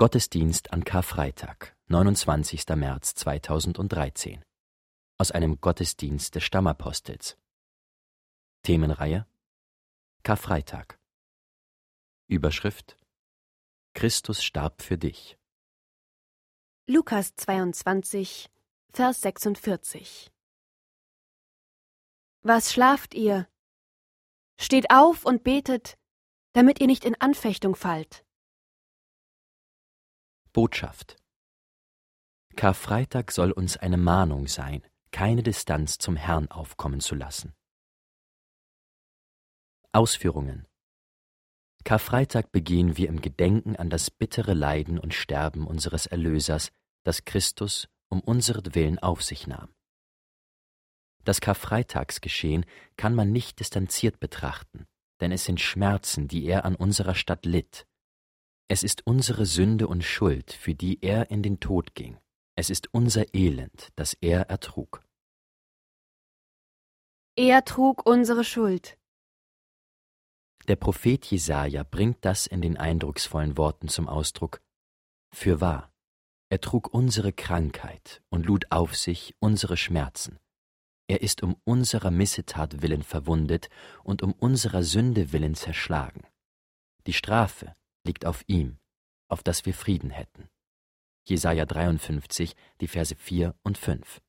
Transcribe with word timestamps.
Gottesdienst 0.00 0.72
an 0.72 0.82
Karfreitag, 0.82 1.76
29. 1.88 2.66
März 2.74 3.14
2013. 3.16 4.42
Aus 5.18 5.30
einem 5.30 5.60
Gottesdienst 5.60 6.34
des 6.34 6.42
Stammapostels. 6.42 7.36
Themenreihe 8.62 9.26
Karfreitag. 10.22 10.98
Überschrift 12.28 12.96
Christus 13.92 14.42
starb 14.42 14.80
für 14.80 14.96
dich. 14.96 15.36
Lukas 16.86 17.36
22, 17.36 18.48
Vers 18.94 19.20
46. 19.20 20.32
Was 22.40 22.72
schlaft 22.72 23.12
ihr? 23.12 23.50
Steht 24.58 24.90
auf 24.90 25.26
und 25.26 25.44
betet, 25.44 25.98
damit 26.54 26.80
ihr 26.80 26.86
nicht 26.86 27.04
in 27.04 27.20
Anfechtung 27.20 27.76
fallt. 27.76 28.24
Botschaft 30.52 31.16
Karfreitag 32.56 33.30
soll 33.30 33.52
uns 33.52 33.76
eine 33.76 33.96
Mahnung 33.96 34.48
sein, 34.48 34.82
keine 35.12 35.44
Distanz 35.44 35.98
zum 35.98 36.16
Herrn 36.16 36.50
aufkommen 36.50 37.00
zu 37.00 37.14
lassen. 37.14 37.54
Ausführungen 39.92 40.66
Karfreitag 41.84 42.50
begehen 42.50 42.96
wir 42.96 43.08
im 43.08 43.20
Gedenken 43.20 43.76
an 43.76 43.90
das 43.90 44.10
bittere 44.10 44.54
Leiden 44.54 44.98
und 44.98 45.14
Sterben 45.14 45.66
unseres 45.66 46.06
Erlösers, 46.06 46.72
das 47.04 47.24
Christus 47.24 47.88
um 48.08 48.20
unseretwillen 48.20 48.98
auf 48.98 49.22
sich 49.22 49.46
nahm. 49.46 49.72
Das 51.24 51.40
Karfreitagsgeschehen 51.40 52.66
kann 52.96 53.14
man 53.14 53.30
nicht 53.30 53.60
distanziert 53.60 54.18
betrachten, 54.18 54.86
denn 55.20 55.30
es 55.30 55.44
sind 55.44 55.60
Schmerzen, 55.60 56.26
die 56.26 56.44
er 56.44 56.64
an 56.64 56.74
unserer 56.74 57.14
Stadt 57.14 57.46
litt, 57.46 57.86
es 58.70 58.84
ist 58.84 59.04
unsere 59.04 59.46
Sünde 59.46 59.88
und 59.88 60.04
Schuld, 60.04 60.52
für 60.52 60.76
die 60.76 61.02
er 61.02 61.32
in 61.32 61.42
den 61.42 61.58
Tod 61.58 61.96
ging. 61.96 62.18
Es 62.54 62.70
ist 62.70 62.94
unser 62.94 63.34
Elend, 63.34 63.88
das 63.96 64.14
er 64.20 64.42
ertrug. 64.42 65.02
Er 67.34 67.64
trug 67.64 68.06
unsere 68.06 68.44
Schuld. 68.44 68.96
Der 70.68 70.76
Prophet 70.76 71.26
Jesaja 71.26 71.82
bringt 71.82 72.24
das 72.24 72.46
in 72.46 72.62
den 72.62 72.76
eindrucksvollen 72.76 73.56
Worten 73.56 73.88
zum 73.88 74.08
Ausdruck: 74.08 74.62
Fürwahr, 75.34 75.92
er 76.48 76.60
trug 76.60 76.94
unsere 76.94 77.32
Krankheit 77.32 78.22
und 78.30 78.46
lud 78.46 78.70
auf 78.70 78.94
sich 78.96 79.34
unsere 79.40 79.76
Schmerzen. 79.76 80.38
Er 81.08 81.22
ist 81.22 81.42
um 81.42 81.56
unserer 81.64 82.12
Missetat 82.12 82.82
willen 82.82 83.02
verwundet 83.02 83.68
und 84.04 84.22
um 84.22 84.32
unserer 84.32 84.84
Sünde 84.84 85.32
willen 85.32 85.56
zerschlagen. 85.56 86.22
Die 87.08 87.14
Strafe, 87.14 87.74
liegt 88.04 88.26
auf 88.26 88.42
ihm, 88.46 88.78
auf 89.28 89.42
das 89.42 89.66
wir 89.66 89.74
Frieden 89.74 90.10
hätten. 90.10 90.48
Jesaja 91.26 91.66
53, 91.66 92.54
die 92.80 92.88
Verse 92.88 93.14
4 93.14 93.54
und 93.62 93.78
5. 93.78 94.20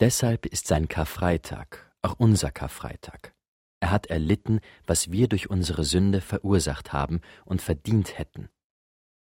Deshalb 0.00 0.46
ist 0.46 0.66
sein 0.66 0.88
Karfreitag 0.88 1.90
auch 2.02 2.14
unser 2.18 2.50
Karfreitag. 2.50 3.34
Er 3.80 3.90
hat 3.90 4.06
erlitten, 4.06 4.60
was 4.86 5.10
wir 5.10 5.28
durch 5.28 5.48
unsere 5.48 5.84
Sünde 5.84 6.20
verursacht 6.20 6.92
haben 6.92 7.20
und 7.44 7.62
verdient 7.62 8.18
hätten. 8.18 8.48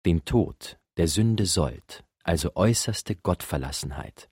Den 0.05 0.25
Tod, 0.25 0.78
der 0.97 1.08
Sünde 1.08 1.47
sollt, 1.47 2.05
also 2.25 2.55
äußerste 2.56 3.16
Gottverlassenheit. 3.16 4.28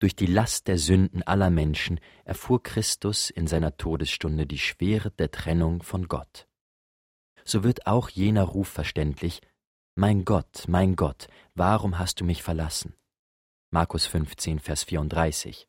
Durch 0.00 0.16
die 0.16 0.26
Last 0.26 0.68
der 0.68 0.78
Sünden 0.78 1.22
aller 1.22 1.50
Menschen 1.50 2.00
erfuhr 2.24 2.62
Christus 2.62 3.30
in 3.30 3.46
seiner 3.46 3.76
Todesstunde 3.76 4.46
die 4.46 4.58
Schwere 4.58 5.10
der 5.12 5.30
Trennung 5.30 5.82
von 5.82 6.08
Gott 6.08 6.48
so 7.44 7.64
wird 7.64 7.86
auch 7.86 8.08
jener 8.08 8.44
Ruf 8.44 8.68
verständlich, 8.68 9.40
Mein 9.94 10.24
Gott, 10.24 10.64
mein 10.68 10.96
Gott, 10.96 11.28
warum 11.54 11.98
hast 11.98 12.20
du 12.20 12.24
mich 12.24 12.42
verlassen? 12.42 12.94
Markus 13.70 14.06
15, 14.06 14.58
Vers 14.58 14.84
34. 14.84 15.68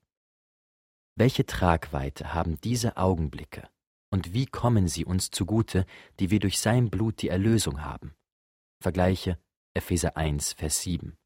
Welche 1.16 1.46
Tragweite 1.46 2.34
haben 2.34 2.60
diese 2.62 2.98
Augenblicke 2.98 3.68
und 4.12 4.34
wie 4.34 4.46
kommen 4.46 4.88
sie 4.88 5.06
uns 5.06 5.30
zugute, 5.30 5.86
die 6.20 6.30
wir 6.32 6.40
durch 6.40 6.60
sein 6.60 6.90
Blut 6.90 7.22
die 7.22 7.30
Erlösung 7.30 7.84
haben? 7.84 8.14
Vergleiche 8.82 9.38
Epheser 9.74 10.16
1, 10.18 10.54
Vers 10.54 10.82
7. 10.82 11.18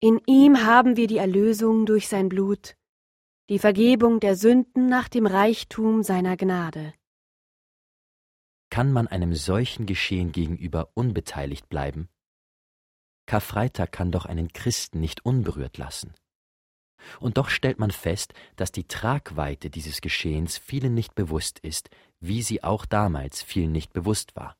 In 0.00 0.20
ihm 0.26 0.64
haben 0.64 0.96
wir 0.96 1.06
die 1.06 1.18
Erlösung 1.18 1.86
durch 1.86 2.08
sein 2.08 2.28
Blut, 2.28 2.76
die 3.48 3.58
Vergebung 3.58 4.20
der 4.20 4.36
Sünden 4.36 4.86
nach 4.86 5.08
dem 5.08 5.26
Reichtum 5.26 6.02
seiner 6.02 6.36
Gnade 6.36 6.94
kann 8.70 8.92
man 8.92 9.08
einem 9.08 9.34
solchen 9.34 9.84
Geschehen 9.86 10.32
gegenüber 10.32 10.90
unbeteiligt 10.94 11.68
bleiben? 11.68 12.08
Karfreitag 13.26 13.92
kann 13.92 14.10
doch 14.10 14.26
einen 14.26 14.52
Christen 14.52 15.00
nicht 15.00 15.24
unberührt 15.24 15.76
lassen. 15.78 16.14
Und 17.18 17.38
doch 17.38 17.48
stellt 17.48 17.78
man 17.78 17.90
fest, 17.90 18.34
dass 18.56 18.72
die 18.72 18.86
Tragweite 18.86 19.70
dieses 19.70 20.00
Geschehens 20.00 20.58
vielen 20.58 20.94
nicht 20.94 21.14
bewusst 21.14 21.58
ist, 21.60 21.90
wie 22.20 22.42
sie 22.42 22.62
auch 22.62 22.86
damals 22.86 23.42
vielen 23.42 23.72
nicht 23.72 23.92
bewusst 23.92 24.36
war. 24.36 24.56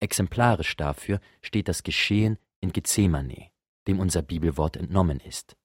Exemplarisch 0.00 0.76
dafür 0.76 1.20
steht 1.42 1.68
das 1.68 1.82
Geschehen 1.82 2.38
in 2.60 2.72
Gethsemane, 2.72 3.50
dem 3.86 4.00
unser 4.00 4.22
Bibelwort 4.22 4.76
entnommen 4.76 5.20
ist. 5.20 5.56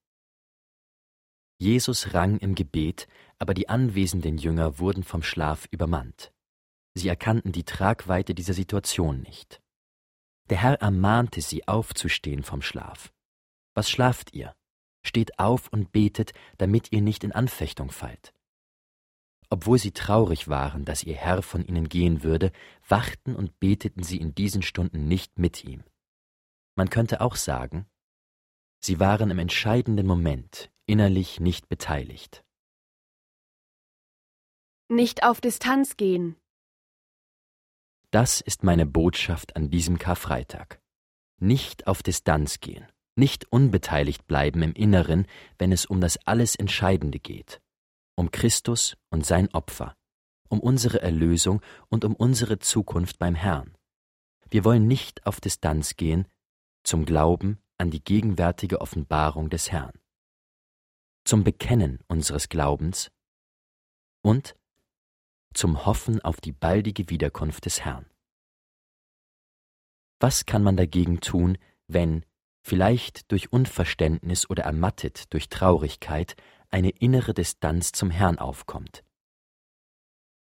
Jesus 1.58 2.12
rang 2.12 2.38
im 2.38 2.54
Gebet, 2.54 3.06
aber 3.38 3.54
die 3.54 3.68
anwesenden 3.68 4.36
Jünger 4.36 4.78
wurden 4.78 5.04
vom 5.04 5.22
Schlaf 5.22 5.66
übermannt. 5.70 6.33
Sie 6.94 7.08
erkannten 7.08 7.52
die 7.52 7.64
Tragweite 7.64 8.34
dieser 8.34 8.54
Situation 8.54 9.20
nicht. 9.20 9.60
Der 10.50 10.58
Herr 10.58 10.80
ermahnte 10.80 11.40
sie, 11.40 11.66
aufzustehen 11.66 12.42
vom 12.42 12.62
Schlaf. 12.62 13.12
Was 13.74 13.90
schlaft 13.90 14.32
ihr? 14.34 14.54
Steht 15.04 15.38
auf 15.38 15.68
und 15.68 15.90
betet, 15.90 16.32
damit 16.58 16.92
ihr 16.92 17.02
nicht 17.02 17.24
in 17.24 17.32
Anfechtung 17.32 17.90
fallt. 17.90 18.32
Obwohl 19.50 19.78
sie 19.78 19.92
traurig 19.92 20.48
waren, 20.48 20.84
dass 20.84 21.02
ihr 21.02 21.16
Herr 21.16 21.42
von 21.42 21.64
ihnen 21.64 21.88
gehen 21.88 22.22
würde, 22.22 22.52
wachten 22.88 23.34
und 23.34 23.58
beteten 23.60 24.02
sie 24.02 24.18
in 24.18 24.34
diesen 24.34 24.62
Stunden 24.62 25.06
nicht 25.08 25.38
mit 25.38 25.64
ihm. 25.64 25.84
Man 26.76 26.90
könnte 26.90 27.20
auch 27.20 27.36
sagen, 27.36 27.86
sie 28.80 29.00
waren 29.00 29.30
im 29.30 29.38
entscheidenden 29.38 30.06
Moment 30.06 30.70
innerlich 30.86 31.40
nicht 31.40 31.68
beteiligt. 31.68 32.44
Nicht 34.88 35.24
auf 35.24 35.40
Distanz 35.40 35.96
gehen, 35.96 36.36
das 38.14 38.40
ist 38.40 38.62
meine 38.62 38.86
Botschaft 38.86 39.56
an 39.56 39.70
diesem 39.70 39.98
Karfreitag. 39.98 40.80
Nicht 41.40 41.88
auf 41.88 42.00
Distanz 42.00 42.60
gehen, 42.60 42.86
nicht 43.16 43.50
unbeteiligt 43.50 44.28
bleiben 44.28 44.62
im 44.62 44.72
Inneren, 44.72 45.26
wenn 45.58 45.72
es 45.72 45.84
um 45.84 46.00
das 46.00 46.16
alles 46.24 46.54
Entscheidende 46.54 47.18
geht, 47.18 47.60
um 48.14 48.30
Christus 48.30 48.96
und 49.10 49.26
sein 49.26 49.52
Opfer, 49.52 49.96
um 50.48 50.60
unsere 50.60 51.02
Erlösung 51.02 51.60
und 51.88 52.04
um 52.04 52.14
unsere 52.14 52.60
Zukunft 52.60 53.18
beim 53.18 53.34
Herrn. 53.34 53.76
Wir 54.48 54.64
wollen 54.64 54.86
nicht 54.86 55.26
auf 55.26 55.40
Distanz 55.40 55.96
gehen 55.96 56.28
zum 56.84 57.06
Glauben 57.06 57.58
an 57.78 57.90
die 57.90 58.04
gegenwärtige 58.04 58.80
Offenbarung 58.80 59.50
des 59.50 59.72
Herrn, 59.72 59.98
zum 61.24 61.42
Bekennen 61.42 61.98
unseres 62.06 62.48
Glaubens 62.48 63.10
und 64.22 64.54
zum 65.54 65.86
Hoffen 65.86 66.20
auf 66.20 66.40
die 66.40 66.52
baldige 66.52 67.08
Wiederkunft 67.10 67.64
des 67.64 67.84
Herrn. 67.84 68.06
Was 70.20 70.46
kann 70.46 70.62
man 70.62 70.76
dagegen 70.76 71.20
tun, 71.20 71.58
wenn, 71.86 72.24
vielleicht 72.62 73.30
durch 73.30 73.52
Unverständnis 73.52 74.48
oder 74.48 74.64
ermattet 74.64 75.32
durch 75.32 75.48
Traurigkeit, 75.48 76.34
eine 76.70 76.90
innere 76.90 77.34
Distanz 77.34 77.92
zum 77.92 78.10
Herrn 78.10 78.38
aufkommt? 78.38 79.04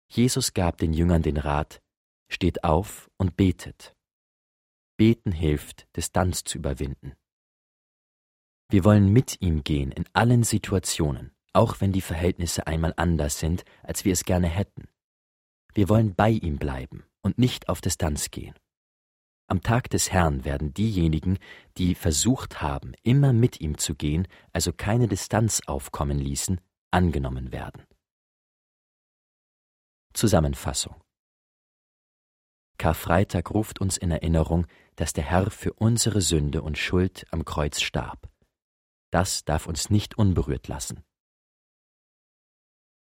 Jesus 0.08 0.54
gab 0.54 0.78
den 0.78 0.92
Jüngern 0.92 1.22
den 1.22 1.36
Rat, 1.36 1.82
steht 2.28 2.64
auf 2.64 3.10
und 3.16 3.36
betet. 3.36 3.94
Beten 4.96 5.32
hilft, 5.32 5.86
Distanz 5.96 6.44
zu 6.44 6.58
überwinden. 6.58 7.14
Wir 8.68 8.84
wollen 8.84 9.12
mit 9.12 9.40
ihm 9.40 9.62
gehen 9.62 9.92
in 9.92 10.06
allen 10.12 10.42
Situationen, 10.42 11.32
auch 11.52 11.80
wenn 11.80 11.92
die 11.92 12.00
Verhältnisse 12.00 12.66
einmal 12.66 12.94
anders 12.96 13.38
sind, 13.38 13.64
als 13.82 14.04
wir 14.04 14.12
es 14.12 14.24
gerne 14.24 14.48
hätten. 14.48 14.88
Wir 15.76 15.90
wollen 15.90 16.14
bei 16.14 16.30
ihm 16.30 16.56
bleiben 16.56 17.04
und 17.20 17.36
nicht 17.36 17.68
auf 17.68 17.82
Distanz 17.82 18.30
gehen. 18.30 18.54
Am 19.46 19.60
Tag 19.60 19.90
des 19.90 20.10
Herrn 20.10 20.46
werden 20.46 20.72
diejenigen, 20.72 21.38
die 21.76 21.94
versucht 21.94 22.62
haben, 22.62 22.94
immer 23.02 23.34
mit 23.34 23.60
ihm 23.60 23.76
zu 23.76 23.94
gehen, 23.94 24.26
also 24.54 24.72
keine 24.72 25.06
Distanz 25.06 25.60
aufkommen 25.66 26.18
ließen, 26.18 26.62
angenommen 26.90 27.52
werden. 27.52 27.84
Zusammenfassung 30.14 30.96
Karfreitag 32.78 33.50
ruft 33.50 33.78
uns 33.78 33.98
in 33.98 34.10
Erinnerung, 34.10 34.66
dass 34.94 35.12
der 35.12 35.24
Herr 35.24 35.50
für 35.50 35.74
unsere 35.74 36.22
Sünde 36.22 36.62
und 36.62 36.78
Schuld 36.78 37.26
am 37.32 37.44
Kreuz 37.44 37.82
starb. 37.82 38.30
Das 39.10 39.44
darf 39.44 39.66
uns 39.66 39.90
nicht 39.90 40.16
unberührt 40.16 40.68
lassen. 40.68 41.05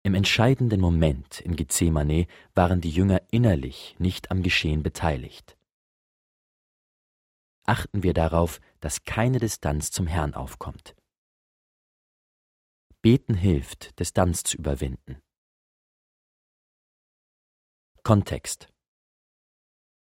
Im 0.09 0.15
entscheidenden 0.15 0.81
Moment 0.81 1.39
in 1.43 1.55
Gethsemane 1.55 2.29
waren 2.55 2.81
die 2.81 2.89
Jünger 2.89 3.21
innerlich 3.31 3.95
nicht 3.99 4.31
am 4.31 4.43
Geschehen 4.43 4.83
beteiligt. 4.83 5.59
achten 7.67 8.03
wir 8.03 8.15
darauf, 8.15 8.59
dass 8.81 9.05
keine 9.05 9.39
Distanz 9.39 9.91
zum 9.91 10.07
Herrn 10.07 10.33
aufkommt. 10.33 10.97
Beten 13.03 13.35
hilft, 13.35 14.01
Distanz 14.01 14.45
zu 14.45 14.57
überwinden. 14.57 15.21
Kontext 18.03 18.73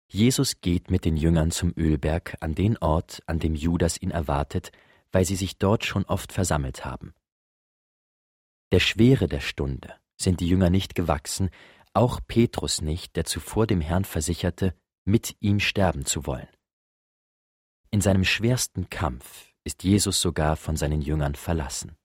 Jesus 0.07 0.61
geht 0.61 0.89
mit 0.89 1.03
den 1.03 1.17
Jüngern 1.17 1.51
zum 1.51 1.73
Ölberg 1.75 2.37
an 2.39 2.55
den 2.55 2.77
Ort, 2.77 3.21
an 3.25 3.39
dem 3.39 3.53
Judas 3.53 4.01
ihn 4.01 4.11
erwartet, 4.11 4.71
weil 5.11 5.25
sie 5.25 5.35
sich 5.35 5.57
dort 5.57 5.83
schon 5.83 6.05
oft 6.05 6.31
versammelt 6.31 6.85
haben. 6.85 7.13
Der 8.71 8.79
Schwere 8.79 9.27
der 9.27 9.39
Stunde 9.39 9.95
sind 10.15 10.41
die 10.41 10.47
Jünger 10.47 10.69
nicht 10.69 10.93
gewachsen, 10.93 11.49
auch 11.93 12.19
Petrus 12.27 12.81
nicht, 12.81 13.15
der 13.15 13.25
zuvor 13.25 13.65
dem 13.65 13.81
Herrn 13.81 14.05
versicherte, 14.05 14.75
mit 15.05 15.35
ihm 15.39 15.59
sterben 15.59 16.05
zu 16.05 16.27
wollen. 16.27 16.47
In 17.89 18.01
seinem 18.01 18.23
schwersten 18.23 18.89
Kampf 18.89 19.51
ist 19.63 19.83
Jesus 19.83 20.21
sogar 20.21 20.55
von 20.55 20.77
seinen 20.77 21.01
Jüngern 21.01 21.33
verlassen. 21.33 21.95